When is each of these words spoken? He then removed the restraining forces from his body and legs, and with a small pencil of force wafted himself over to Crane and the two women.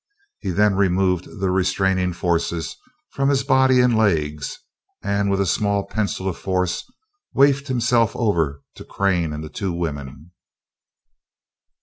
He 0.39 0.49
then 0.49 0.73
removed 0.77 1.25
the 1.39 1.51
restraining 1.51 2.13
forces 2.13 2.75
from 3.11 3.29
his 3.29 3.43
body 3.43 3.79
and 3.81 3.95
legs, 3.95 4.57
and 5.03 5.29
with 5.29 5.39
a 5.39 5.45
small 5.45 5.85
pencil 5.85 6.27
of 6.27 6.39
force 6.39 6.83
wafted 7.35 7.67
himself 7.67 8.15
over 8.15 8.63
to 8.77 8.83
Crane 8.83 9.31
and 9.31 9.43
the 9.43 9.49
two 9.49 9.71
women. 9.73 10.31